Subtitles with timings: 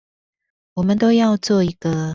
[0.73, 1.91] 我們都要做一個